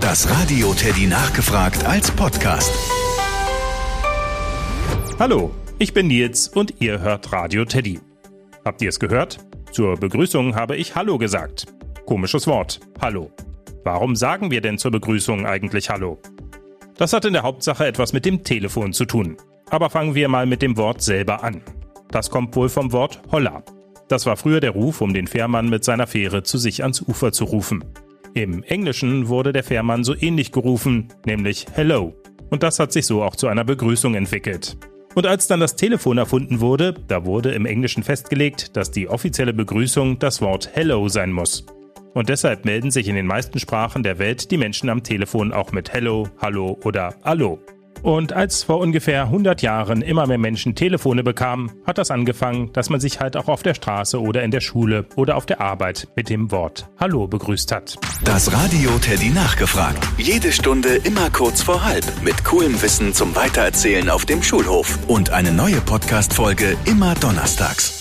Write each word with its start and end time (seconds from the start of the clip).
Das 0.00 0.30
Radio 0.30 0.72
Teddy 0.74 1.06
nachgefragt 1.06 1.84
als 1.84 2.10
Podcast. 2.10 2.72
Hallo, 5.18 5.50
ich 5.78 5.92
bin 5.92 6.06
Nils 6.06 6.48
und 6.48 6.74
ihr 6.80 7.00
hört 7.00 7.32
Radio 7.32 7.64
Teddy. 7.64 7.98
Habt 8.64 8.80
ihr 8.80 8.90
es 8.90 9.00
gehört? 9.00 9.38
Zur 9.72 9.96
Begrüßung 9.96 10.54
habe 10.54 10.76
ich 10.76 10.94
Hallo 10.94 11.18
gesagt. 11.18 11.66
Komisches 12.06 12.46
Wort. 12.46 12.80
Hallo. 13.00 13.32
Warum 13.82 14.14
sagen 14.14 14.50
wir 14.50 14.60
denn 14.60 14.78
zur 14.78 14.92
Begrüßung 14.92 15.46
eigentlich 15.46 15.90
Hallo? 15.90 16.18
Das 16.96 17.12
hat 17.12 17.24
in 17.24 17.32
der 17.32 17.42
Hauptsache 17.42 17.86
etwas 17.86 18.12
mit 18.12 18.24
dem 18.24 18.44
Telefon 18.44 18.92
zu 18.92 19.04
tun. 19.04 19.36
Aber 19.70 19.90
fangen 19.90 20.14
wir 20.14 20.28
mal 20.28 20.46
mit 20.46 20.62
dem 20.62 20.76
Wort 20.76 21.02
selber 21.02 21.42
an. 21.42 21.62
Das 22.10 22.30
kommt 22.30 22.54
wohl 22.54 22.68
vom 22.68 22.92
Wort 22.92 23.20
Holla. 23.32 23.62
Das 24.08 24.26
war 24.26 24.36
früher 24.36 24.60
der 24.60 24.70
Ruf, 24.70 25.00
um 25.00 25.12
den 25.12 25.26
Fährmann 25.26 25.68
mit 25.68 25.84
seiner 25.84 26.06
Fähre 26.06 26.42
zu 26.42 26.56
sich 26.56 26.82
ans 26.82 27.02
Ufer 27.02 27.32
zu 27.32 27.44
rufen. 27.44 27.84
Im 28.34 28.62
Englischen 28.62 29.28
wurde 29.28 29.52
der 29.52 29.64
Fährmann 29.64 30.04
so 30.04 30.14
ähnlich 30.14 30.52
gerufen, 30.52 31.08
nämlich 31.26 31.66
Hello. 31.72 32.14
Und 32.50 32.62
das 32.62 32.78
hat 32.78 32.92
sich 32.92 33.06
so 33.06 33.22
auch 33.22 33.36
zu 33.36 33.48
einer 33.48 33.64
Begrüßung 33.64 34.14
entwickelt. 34.14 34.76
Und 35.14 35.26
als 35.26 35.46
dann 35.46 35.60
das 35.60 35.76
Telefon 35.76 36.18
erfunden 36.18 36.60
wurde, 36.60 36.94
da 37.08 37.24
wurde 37.24 37.50
im 37.52 37.66
Englischen 37.66 38.02
festgelegt, 38.02 38.76
dass 38.76 38.90
die 38.90 39.08
offizielle 39.08 39.52
Begrüßung 39.52 40.18
das 40.18 40.40
Wort 40.40 40.70
Hello 40.72 41.08
sein 41.08 41.32
muss. 41.32 41.66
Und 42.14 42.28
deshalb 42.28 42.64
melden 42.64 42.90
sich 42.90 43.08
in 43.08 43.16
den 43.16 43.26
meisten 43.26 43.58
Sprachen 43.58 44.02
der 44.02 44.18
Welt 44.18 44.50
die 44.50 44.56
Menschen 44.56 44.88
am 44.88 45.02
Telefon 45.02 45.52
auch 45.52 45.72
mit 45.72 45.92
Hello, 45.92 46.28
Hallo 46.40 46.78
oder 46.84 47.14
Allo. 47.22 47.58
Und 48.02 48.32
als 48.32 48.62
vor 48.62 48.78
ungefähr 48.78 49.24
100 49.24 49.62
Jahren 49.62 50.02
immer 50.02 50.26
mehr 50.26 50.38
Menschen 50.38 50.74
Telefone 50.74 51.22
bekamen, 51.22 51.72
hat 51.86 51.98
das 51.98 52.10
angefangen, 52.10 52.72
dass 52.72 52.90
man 52.90 53.00
sich 53.00 53.20
halt 53.20 53.36
auch 53.36 53.48
auf 53.48 53.62
der 53.62 53.74
Straße 53.74 54.20
oder 54.20 54.42
in 54.42 54.50
der 54.50 54.60
Schule 54.60 55.06
oder 55.16 55.36
auf 55.36 55.46
der 55.46 55.60
Arbeit 55.60 56.08
mit 56.16 56.28
dem 56.28 56.50
Wort 56.50 56.88
Hallo 56.98 57.26
begrüßt 57.26 57.72
hat. 57.72 57.96
Das 58.24 58.52
Radio 58.52 58.90
Teddy 58.98 59.30
nachgefragt. 59.30 60.06
Jede 60.18 60.52
Stunde 60.52 60.96
immer 60.96 61.30
kurz 61.30 61.62
vor 61.62 61.84
halb 61.84 62.04
mit 62.22 62.44
coolem 62.44 62.80
Wissen 62.82 63.14
zum 63.14 63.34
Weitererzählen 63.34 64.08
auf 64.10 64.26
dem 64.26 64.42
Schulhof. 64.42 64.98
Und 65.08 65.30
eine 65.30 65.52
neue 65.52 65.80
Podcast-Folge 65.80 66.76
immer 66.84 67.14
donnerstags. 67.14 67.97